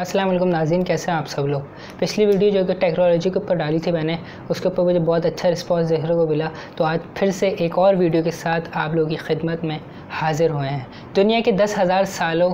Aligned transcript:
السلام 0.00 0.28
علیکم 0.28 0.48
ناظرین، 0.48 0.84
کیسے 0.84 1.10
ہیں 1.10 1.18
آپ 1.18 1.28
سب 1.28 1.46
لوگ؟ 1.46 1.60
پچھلی 1.98 2.26
ویڈیو 2.26 2.50
جو 2.50 2.60
کہ 2.66 2.74
ٹیکنالوجی 2.74 3.30
کے 3.30 3.38
اوپر 3.38 3.54
ڈالی 3.54 3.78
تھی 3.78 3.92
میں 3.92 4.02
نے، 4.02 4.16
اس 4.48 4.60
کے 4.60 4.68
اوپر 4.68 4.84
مجھے 4.84 4.98
بہت 4.98 5.26
اچھا 5.26 5.50
رسپانس 5.50 5.88
دیکھنے 5.88 6.14
کو 6.14 6.26
ملا۔ 6.26 6.48
تو 6.76 6.84
آج 6.84 6.98
پھر 7.14 7.30
سے 7.30 7.48
ایک 7.48 7.78
اور 7.78 7.94
ویڈیو 7.94 8.22
کے 8.22 8.30
ساتھ 8.30 8.68
آپ 8.72 8.94
لوگوں 8.94 9.10
کی 9.10 9.16
خدمت 9.16 9.64
میں 9.64 9.78
حاضر 10.10 10.50
ہوئے 10.50 10.68
ہیں۔ 10.68 10.84
دنیا 11.16 11.40
کے 11.44 11.52
دس 11.52 11.78
ہزار 11.78 12.04
سالوں 12.04 12.50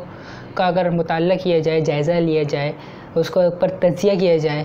کا 0.54 0.66
اگر 0.66 0.90
مطالعہ 0.90 1.36
کیا 1.36 1.58
جائے، 1.58 1.80
جائزہ 1.80 2.12
لیا 2.12 2.42
جائے، 2.42 2.72
اس 3.14 3.30
کو 3.30 3.40
اوپر 3.40 3.68
تجزیہ 3.68 4.18
کیا 4.20 4.36
جائے، 4.36 4.64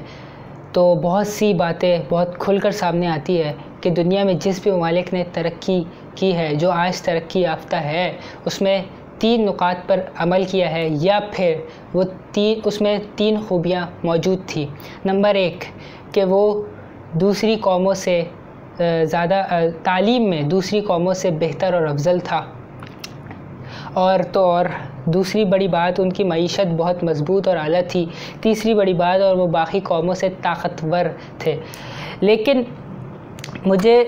تو 0.72 0.96
بہت 0.96 1.28
سی 1.28 1.54
باتیں 1.54 1.98
بہت 2.10 2.40
کھل 2.40 2.60
کر 2.60 2.72
سامنے 2.72 3.08
آتی 3.08 3.42
ہے 3.42 3.54
کہ 3.82 3.90
دنیا 3.90 4.24
میں 4.24 4.34
جس 4.34 4.60
بھی 4.64 4.72
ممالک 4.72 5.14
نے 5.14 5.24
ترقی 5.34 5.84
کی 6.16 6.36
ہے، 6.36 6.56
جو 6.56 6.72
آج 6.72 7.02
ترقی 7.02 7.42
یافتہ 7.42 7.76
ہے، 7.76 8.12
اس 8.46 8.62
میں 8.62 8.82
تین 9.22 9.46
نکات 9.46 9.88
پر 9.88 10.00
عمل 10.18 10.44
کیا 10.44 10.72
ہے 10.72 10.88
یا 10.92 11.20
پھر 11.32 11.56
وہ 11.94 12.04
تین، 12.32 12.60
اس 12.66 12.82
میں 12.82 12.98
تین 13.16 13.36
خوبیاں 13.48 13.86
موجود 14.04 14.40
تھی 14.48 14.66
نمبر 15.06 15.36
ایک، 15.36 15.64
کہ 16.12 16.24
وہ 16.24 16.62
دوسری 17.14 17.56
قوموں 17.56 17.94
سے 17.94 18.24
زیادہ 19.04 19.44
تعلیم 19.84 20.30
میں 20.30 20.42
دوسری 20.42 20.82
قوموں 20.82 21.14
سے 21.14 21.32
بہتر 21.32 21.74
اور 21.74 21.82
افضل 21.82 22.20
تھا۔ 22.24 22.46
اور 23.94 24.20
تو 24.32 24.44
اور، 24.46 24.66
دوسری 25.06 25.46
بڑی 25.46 25.68
بات، 25.68 26.00
ان 26.00 26.12
کی 26.12 26.24
معیشت 26.24 26.74
بہت 26.78 27.04
مضبوط 27.04 27.48
اور 27.48 27.58
اعلیٰ 27.58 27.82
تھی۔ 27.88 28.06
تیسری 28.42 28.74
بڑی 28.74 28.94
بات، 28.94 29.22
اور 29.22 29.36
وہ 29.36 29.48
باقی 29.48 29.80
قوموں 29.80 30.14
سے 30.14 30.30
طاقتور 30.42 31.06
تھے۔ 31.38 31.56
لیکن 32.22 32.64
مجھے 33.66 34.04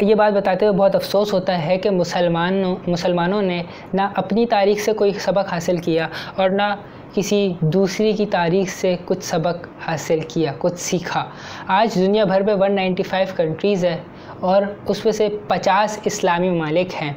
یہ 0.00 0.14
بات 0.14 0.32
بتاتے 0.32 0.66
ہوئے 0.66 0.76
بہت 0.76 0.94
افسوس 0.94 1.32
ہوتا 1.32 1.66
ہے 1.66 1.78
کہ 1.78 1.90
مسلمانوں 1.90 2.76
مسلمانوں 2.86 3.42
نے 3.42 3.62
نہ 3.94 4.02
اپنی 4.14 4.46
تاریخ 4.46 4.84
سے 4.84 4.92
کوئی 4.92 5.12
سبق 5.12 5.52
حاصل 5.52 5.76
کیا 5.76 6.08
اور 6.36 6.50
نہ 6.50 6.74
کسی 7.14 7.52
دوسری 7.60 8.12
کی 8.12 8.26
تاریخ 8.26 8.68
سے 8.68 8.96
کچھ 9.04 9.24
سبق 9.24 9.66
حاصل 9.86 10.20
کیا، 10.28 10.52
کچھ 10.58 10.80
سیکھا۔ 10.80 11.24
آج 11.66 11.94
دنیا 11.94 12.24
بھر 12.24 12.40
میں 12.40 12.54
ون 12.54 12.72
نائنٹی 12.72 13.02
فائیو 13.02 13.26
کنٹریز 13.36 13.84
ہے 13.84 13.96
اور 14.40 14.62
اس 14.86 15.04
میں 15.04 15.12
سے 15.12 15.28
پچاس 15.48 15.98
اسلامی 16.04 16.50
ممالک 16.50 17.02
ہیں۔ 17.02 17.12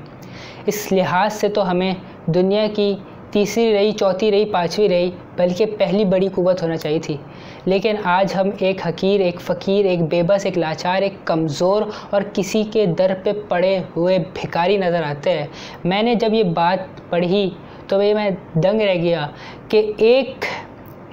اس 0.66 0.92
لحاظ 0.92 1.34
سے 1.34 1.50
تو 1.50 1.70
ہمیں 1.72 1.94
دنیا 2.26 2.68
کی 2.76 2.96
تیسری 3.34 3.74
رہی، 3.74 3.92
چوتھی 3.92 4.32
رہی، 4.32 4.46
پانچویں 4.46 4.90
رہی، 4.90 5.10
بلکہ 5.38 5.66
پہلی 5.66 6.06
بڑی 6.06 6.28
قوت 6.28 6.62
ہونا 6.64 6.78
چاہیے 6.78 7.00
تھی۔ 7.00 7.18
لیکن 7.66 7.96
آج 8.04 8.34
ہم 8.36 8.50
ایک 8.60 8.88
حقیر، 8.88 9.22
ایک 9.22 9.42
فقیر، 9.42 9.86
ایک 9.86 10.02
بے 10.02 10.24
بس، 10.24 10.46
ایک 10.46 10.58
لاچار، 10.58 11.02
ایک 11.02 11.14
کمزور 11.26 11.82
اور 12.10 12.22
کسی 12.34 12.64
کے 12.64 12.86
در 12.86 13.14
پہ 13.24 13.32
پڑے 13.50 13.80
ہوئے 13.96 14.18
بھکاری 14.34 14.78
نظر 14.78 15.04
آتے 15.04 15.32
ہیں۔ 15.32 15.48
میں 15.84 16.04
نے 16.04 16.16
جب 16.16 16.34
یہ 16.34 16.44
بات 16.44 17.10
پڑھی 17.10 17.50
تو 17.88 18.02
یہ 18.02 18.14
میں 18.14 18.30
دنگ 18.54 18.82
رہ 18.82 18.96
گیا 18.96 19.28
کہ 19.70 19.92
ایک 19.98 20.46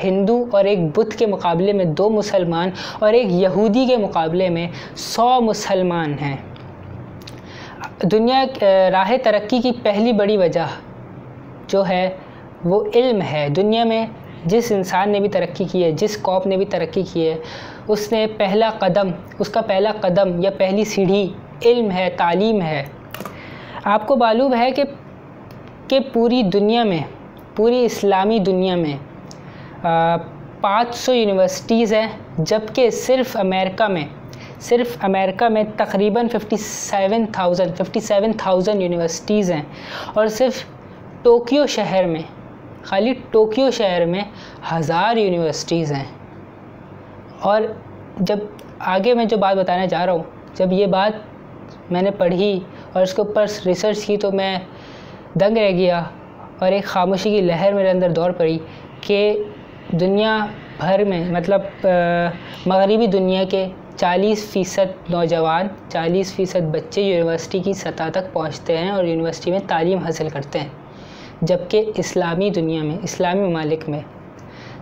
ہندو 0.04 0.44
اور 0.50 0.64
ایک 0.64 0.98
بدھ 0.98 1.16
کے 1.18 1.26
مقابلے 1.26 1.72
میں 1.72 1.84
دو 1.84 2.10
مسلمان 2.10 2.70
اور 2.98 3.12
ایک 3.12 3.26
یہودی 3.30 3.86
کے 3.86 3.96
مقابلے 3.96 4.48
میں 4.48 4.68
سو 4.96 5.40
مسلمان 5.40 6.14
ہیں۔ 6.20 6.36
دنیا، 8.02 8.44
راہ 8.92 9.12
ترقی 9.22 9.60
کی 9.60 9.72
پہلی 9.82 10.12
بڑی 10.12 10.36
وجہ 10.36 10.66
جو 11.70 11.88
ہے 11.88 12.08
وہ 12.64 12.84
علم 12.94 13.20
ہے 13.22 13.46
دنیا 13.56 13.84
میں، 13.84 14.06
جس 14.44 14.70
انسان 14.72 15.10
نے 15.10 15.20
بھی 15.20 15.28
ترقی 15.28 15.64
کی 15.72 15.84
ہے، 15.84 15.90
جس 15.92 16.22
قوم 16.22 16.48
نے 16.48 16.56
بھی 16.56 16.64
ترقی 16.64 17.02
کی 17.12 17.28
ہے، 17.28 17.36
اس 17.88 18.12
نے 18.12 18.26
پہلا 18.36 18.70
قدم، 18.78 19.10
اس 19.38 19.48
کا 19.48 19.60
پہلا 19.60 19.92
قدم 20.00 20.42
یا 20.42 20.50
پہلی 20.58 20.84
سیڑھی 20.84 21.26
علم 21.64 21.90
ہے، 21.90 22.08
تعلیم 22.16 22.60
ہے۔ 22.62 22.82
آپ 23.84 24.06
کو 24.06 24.16
معلوم 24.16 24.54
ہے 24.54 24.70
کہ 24.70 24.82
کہ 25.88 25.98
پوری 26.12 26.42
دنیا 26.42 26.84
میں، 26.84 27.02
پوری 27.56 27.84
اسلامی 27.84 28.38
دنیا 28.38 28.76
میں 28.76 28.96
پانچ 30.60 30.94
سو 30.94 31.14
یونیورسٹیز 31.14 31.92
ہیں، 31.94 32.08
جبکہ 32.38 32.90
صرف 32.90 33.36
امریکہ 33.36 33.88
میں، 33.88 34.04
صرف 34.60 34.96
امریکہ 35.00 35.48
میں 35.48 35.62
تقریباً 35.76 36.28
fifty 36.28 36.56
seven 36.56 37.24
thousand 37.32 37.76
fifty 37.76 38.00
seven 38.00 38.32
thousand 38.38 38.82
universities 38.82 39.50
ہیں۔ 39.50 39.62
اور 40.14 40.26
صرف 40.26 40.64
ٹوکیو 41.22 41.66
شہر 41.66 42.06
میں، 42.06 42.22
خالی 42.82 43.12
ٹوکیو 43.30 43.70
شہر 43.70 44.04
میں 44.06 44.22
ہزار 44.72 45.16
یونیورسٹیز 45.16 45.92
ہیں۔ 45.92 46.04
اور 47.40 47.62
جب 48.18 48.38
آگے 48.78 49.14
میں 49.14 49.24
جو 49.24 49.36
بات 49.36 49.56
بتانے 49.56 49.86
جا 49.86 50.06
رہا 50.06 50.12
ہوں، 50.12 50.22
جب 50.54 50.72
یہ 50.72 50.86
بات 50.86 51.90
میں 51.92 52.02
نے 52.02 52.10
پڑھی 52.10 52.60
اور 52.92 53.02
اس 53.02 53.14
کے 53.14 53.22
اوپر 53.22 53.46
ریسرچ 53.66 54.04
کی 54.06 54.16
تو 54.16 54.30
میں 54.32 54.58
دنگ 55.34 55.58
رہ 55.58 55.70
گیا 55.70 56.02
اور 56.58 56.72
ایک 56.72 56.84
خاموشی 56.84 57.30
کی 57.30 57.40
لہر 57.40 57.72
میرے 57.72 57.90
اندر 57.90 58.10
دور 58.10 58.30
پڑی 58.30 58.58
کہ 59.00 59.20
دنیا 59.92 60.46
بھر 60.80 61.04
میں 61.04 61.24
مطلب 61.30 61.86
مغربی 62.66 63.06
دنیا 63.06 63.44
کے 63.50 63.66
چالیس 63.96 64.44
فیصد 64.52 65.10
نوجوان، 65.10 65.68
چالیس 65.88 66.34
فیصد 66.34 66.74
بچے 66.74 67.02
یونیورسٹی 67.02 67.58
کی 67.58 67.72
سطح 67.72 68.10
تک 68.12 68.32
پہنچتے 68.32 68.78
ہیں 68.78 68.90
اور 68.90 69.04
یونیورسٹی 69.04 69.50
میں 69.50 69.60
تعلیم 69.66 69.98
حاصل 69.98 70.28
کرتے 70.28 70.58
ہیں۔ 70.58 70.68
جبکہ 71.42 71.90
اسلامی 71.96 72.50
دنیا 72.50 72.82
میں، 72.82 72.98
اسلامی 73.02 73.48
ممالک 73.48 73.88
میں 73.88 74.00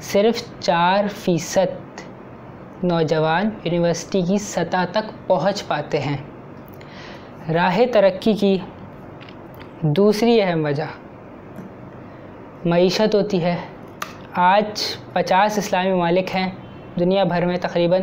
صرف 0.01 0.43
چار 0.61 1.05
فیصد 1.09 2.01
نوجوان 2.85 3.51
یونیورسٹی 3.65 4.23
کی 4.23 4.39
سطح 4.39 4.85
تک 4.91 5.29
پہنچ 5.29 5.67
پاتے 5.67 5.99
ہیں۔ 5.99 6.17
راہ 7.53 7.79
ترقی 7.93 8.33
کی 8.33 8.59
دوسری 9.81 10.43
اہم 10.43 10.65
وجہ 10.65 10.85
معیشت 12.65 13.15
ہوتی 13.15 13.43
ہے۔ 13.43 13.57
آج 14.33 14.67
پچاس 15.13 15.59
اسلامی 15.59 15.93
ممالک 15.93 16.37
ہیں، 16.37 16.51
دنیا 17.01 17.25
بھر 17.25 17.47
میں 17.47 17.57
تقریباً۔ 17.57 18.03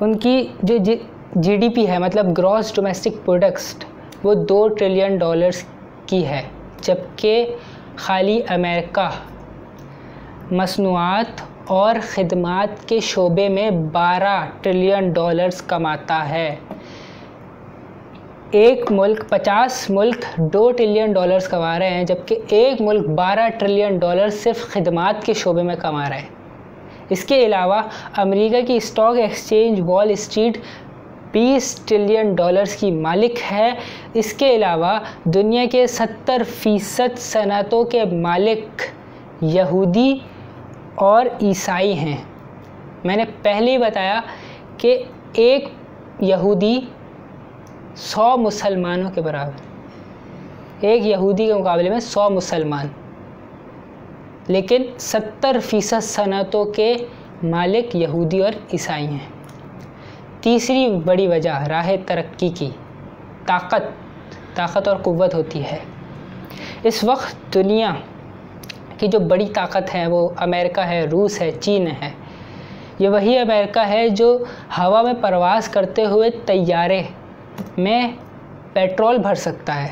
ان 0.00 0.18
کی 0.18 0.46
جو 0.62 0.76
جی, 0.76 0.96
جی 1.34 1.56
ڈی 1.56 1.68
پی 1.68 1.88
ہے 1.88 1.98
مطلب 1.98 2.38
گراس 2.38 2.74
ڈومیسٹک 2.74 3.24
پروڈکسٹ 3.24 3.84
وہ 4.22 4.34
دو 4.34 4.68
ٹریلین 4.68 5.18
ڈالرز 5.18 5.64
کی 6.06 6.26
ہے۔ 6.26 6.42
جبکہ 6.80 7.54
خالی 7.96 8.40
امریکہ 8.48 9.08
مصنوعات 10.50 11.40
اور 11.66 11.94
خدمات 12.02 12.88
کے 12.88 13.00
شعبے 13.00 13.48
میں 13.48 13.70
بارہ 13.70 14.46
ٹریلین 14.62 15.10
ڈالرز 15.12 15.62
کماتا 15.62 16.28
ہے۔ 16.28 16.56
ایک 18.50 18.92
ملک 18.92 19.28
پچاس 19.28 19.90
ملک 19.90 20.24
دو 20.36 20.70
ٹریلین 20.72 21.12
ڈالرز 21.12 21.48
کما 21.48 21.78
رہے 21.78 21.90
ہیں، 21.90 22.04
جبکہ 22.04 22.38
ایک 22.48 22.80
ملک 22.80 23.08
بارہ 23.08 23.48
ٹریلین 23.58 23.98
ڈالر 23.98 24.28
صرف 24.28 24.60
خدمات 24.68 25.24
کے 25.26 25.32
شعبے 25.32 25.62
میں 25.62 25.76
کما 25.76 26.08
رہا 26.08 26.16
ہے۔ 26.16 26.26
اس 27.08 27.24
کے 27.24 27.46
علاوہ 27.46 27.80
امریکہ 28.16 28.60
کی 28.66 28.76
اسٹاک 28.76 29.16
ایکسچینج 29.16 29.80
وال 29.84 30.10
اسٹریٹ 30.10 30.58
بیس 31.32 31.80
ٹریلین 31.84 32.34
ڈالرز 32.34 32.76
کی 32.76 32.90
مالک 32.90 33.38
ہے۔ 33.50 33.74
اس 34.14 34.32
کے 34.32 34.56
علاوہ 34.56 34.98
دنیا 35.24 35.64
کے 35.72 35.86
ستر 35.86 36.42
فیصد 36.56 37.18
صنعتوں 37.18 37.84
کے 37.84 38.04
مالک 38.04 38.82
یہودی 39.40 40.18
اور 40.94 41.26
عیسائی 41.42 41.92
ہیں۔ 41.92 42.16
میں 43.04 43.16
نے 43.16 43.24
پہلے 43.42 43.72
ہی 43.72 43.78
بتایا 43.78 44.20
کہ 44.76 45.02
ایک 45.32 45.68
یہودی 46.20 46.80
سو 47.96 48.36
مسلمانوں 48.36 49.10
کے 49.10 49.20
برابر 49.20 49.66
ایک 50.80 51.06
یہودی 51.06 51.46
کے 51.46 51.54
مقابلے 51.54 51.90
میں 51.90 52.00
سو 52.00 52.30
مسلمان۔ 52.30 52.86
لیکن 54.48 54.82
ستر 54.98 55.56
فیصد 55.62 56.04
صنعتوں 56.04 56.64
کے 56.64 56.96
مالک 57.42 57.96
یہودی 57.96 58.40
اور 58.40 58.52
عیسائی 58.72 59.06
ہیں۔ 59.06 59.37
تیسری 60.40 60.88
بڑی 61.04 61.26
وجہ 61.26 61.50
راہ 61.50 61.90
ترقی 62.06 62.48
کی، 62.48 62.70
طاقت 63.46 63.82
طاقت 64.54 64.88
اور 64.88 64.96
قوت 64.96 65.34
ہوتی 65.34 65.64
ہے۔ 65.64 65.78
اس 66.82 67.04
وقت 67.04 67.54
دنیا 67.54 67.90
کی 68.98 69.06
جو 69.06 69.18
بڑی 69.18 69.46
طاقت 69.46 69.94
ہے 69.94 70.06
وہ 70.06 70.28
امریکہ 70.36 70.80
ہے، 70.80 71.04
روس 71.04 71.40
ہے، 71.40 71.50
چین 71.60 71.86
ہے۔ 71.86 72.10
یہ 72.98 73.08
وہی 73.08 73.38
امریکہ 73.38 73.88
ہے 73.88 74.08
جو 74.08 74.38
ہوا 74.78 75.02
میں 75.02 75.12
پرواز 75.20 75.68
کرتے 75.68 76.04
ہوئے 76.04 76.30
طیارے 76.46 77.02
میں 77.78 78.08
پیٹرول 78.72 79.18
بھر 79.18 79.34
سکتا 79.34 79.82
ہے۔ 79.82 79.90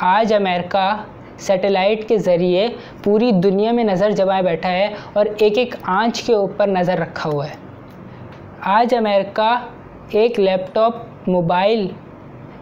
آج 0.00 0.34
امریکہ 0.34 1.02
سیٹلائٹ 1.38 2.08
کے 2.08 2.18
ذریعے 2.18 2.68
پوری 3.04 3.32
دنیا 3.32 3.72
میں 3.72 3.84
نظر 3.84 4.10
جمائے 4.10 4.42
بیٹھا 4.42 4.70
ہے 4.70 4.94
اور 5.12 5.26
ایک 5.38 5.58
ایک 5.58 5.74
آنچ 5.82 6.22
کے 6.22 6.34
اوپر 6.34 6.66
نظر 6.66 6.98
رکھا 6.98 7.30
ہوا 7.30 7.48
ہے۔ 7.48 7.63
آج 8.66 8.94
امریکہ 8.94 9.66
ایک 10.08 10.40
لیپ 10.40 10.74
ٹاپ 10.74 10.94
موبائل 11.26 11.88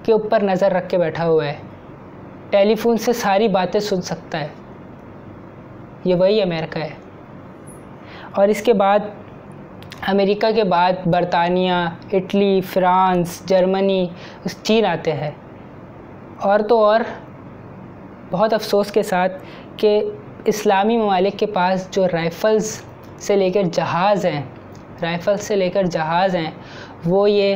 کے 0.03 0.13
اوپر 0.13 0.43
نظر 0.43 0.73
رکھ 0.73 0.89
کے 0.89 0.99
بیٹھا 0.99 1.27
ہوا 1.27 1.47
ہے۔ 1.47 1.55
ٹیلی 2.51 2.75
فون 2.75 2.97
سے 2.97 3.13
ساری 3.13 3.49
باتیں 3.49 3.81
سن 3.81 4.03
سکتا 4.03 4.41
ہے۔ 4.41 4.49
یہ 6.05 6.15
وہی 6.15 6.43
امریکہ 6.43 6.79
ہے۔ 6.79 6.89
اور 8.33 8.49
اس 8.49 8.63
کے 8.63 8.73
بعد، 8.73 8.99
امریکہ 10.07 10.51
کے 10.55 10.65
بعد 10.65 10.93
برطانیہ، 11.07 11.73
اٹلی، 12.13 12.61
فرانس، 12.61 13.43
جرمنی 13.47 14.07
چین 14.63 14.87
آتے 14.87 15.13
ہیں۔ 15.13 15.31
اور 16.41 16.61
تو 16.61 16.85
اور 16.85 17.01
بہت 18.31 18.53
افسوس 18.53 18.93
کے 18.93 19.03
ساتھ 19.03 19.33
کہ 19.77 20.05
اسلامی 20.45 20.97
ممالک 20.97 21.39
کے 21.39 21.47
پاس 21.47 21.91
جو 21.91 22.07
رائفلز 22.07 22.83
سے 23.19 23.37
لے 23.37 23.51
کر 23.51 23.63
جہاز 23.73 24.27
ہیں 24.27 24.43
رائفل 25.03 25.37
سے 25.37 25.57
لے 25.57 25.71
کر 25.71 25.83
جہاز 25.83 26.37
ہیں، 26.37 26.51
وہ 27.07 27.31
یہ 27.31 27.55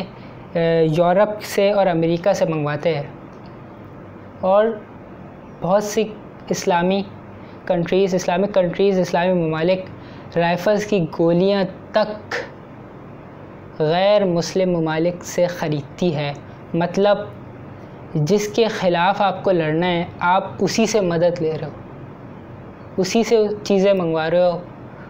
یورپ 0.83 1.43
سے 1.43 1.71
اور 1.71 1.87
امریکہ 1.87 2.33
سے 2.33 2.45
منگواتے 2.45 2.95
ہیں۔ 2.95 3.03
اور 4.41 4.67
بہت 5.61 5.85
سی 5.85 6.05
اسلامی 6.49 7.03
کنٹریز، 7.67 8.15
اسلامک 8.15 8.55
کنٹریز، 8.55 9.01
اسلامی 9.01 9.33
ممالک 9.33 9.81
رائفلز 10.37 10.87
کی 10.87 11.07
گولیاں 11.19 11.65
تک 11.93 12.35
غیر 13.79 14.25
مسلم 14.25 14.81
ممالک 14.81 15.25
سے 15.25 15.47
خریدتی 15.47 16.17
ہے۔ 16.17 16.33
مطلب 16.75 17.19
جس 18.15 18.49
کے 18.49 18.67
خلاف 18.67 19.23
آپ 19.23 19.45
کو 19.45 19.51
لڑنا 19.51 19.87
ہے، 19.87 20.05
آپ 20.21 20.45
اسی 20.61 20.87
سے 20.87 21.01
مدد 21.01 21.43
لے 21.43 21.53
رہے 21.61 21.67
ہو۔ 21.67 21.73
اسی 22.97 23.25
سے 23.25 23.37
چیزیں 23.63 23.93
منگوا 23.93 24.31
رہے 24.31 24.51
ہو 24.51 24.61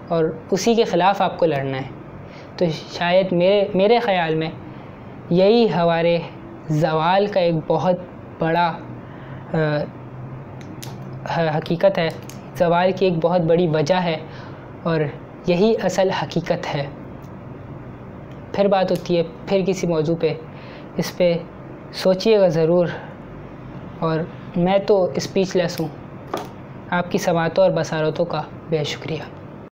اور 0.08 0.24
اسی 0.50 0.74
کے 0.74 0.84
خلاف 0.84 1.22
آپ 1.22 1.38
کو 1.38 1.46
لڑنا 1.46 1.78
ہے۔ 1.78 1.95
تو 2.56 2.64
شاید 2.93 3.32
میرے 3.32 3.64
میرے 3.75 3.99
خیال 3.99 4.35
میں 4.35 4.50
یہی 5.31 5.73
ہمارے 5.73 6.19
زوال 6.69 7.26
کا 7.26 7.41
ایک 7.41 7.55
بہت 7.67 7.97
بڑا 8.38 8.73
حقیقت 11.58 11.99
ہے۔ 11.99 12.08
زوال 12.55 12.93
کی 12.93 13.05
ایک 13.05 13.14
بہت 13.23 13.41
بڑی 13.41 13.67
وجہ 13.67 13.94
ہے 13.94 14.17
اور 14.82 15.00
یہی 15.47 15.75
اصل 15.82 16.11
حقیقت 16.11 16.75
ہے۔ 16.75 16.87
پھر 18.53 18.69
بات 18.69 18.91
ہوتی 18.91 19.17
ہے، 19.17 19.23
پھر 19.47 19.61
کسی 19.67 19.87
موضوع 19.87 20.17
پہ۔ 20.20 20.35
اس 20.97 21.17
پہ 21.17 21.38
سوچیے 21.93 22.41
گا 22.41 22.49
ضرور۔ 22.49 22.87
اور 23.99 24.20
میں 24.56 24.79
تو 24.79 25.11
اسپیچ 25.14 25.56
لیس 25.56 25.81
ہوں۔ 25.81 25.88
آپ 26.91 27.11
کی 27.11 27.19
سماعتوں 27.19 27.64
اور 27.64 27.73
بصارتوں 27.73 28.25
کا 28.25 28.43
بے 28.69 28.85
شکریہ۔ 28.85 29.45